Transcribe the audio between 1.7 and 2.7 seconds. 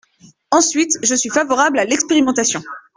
à l’expérimentation.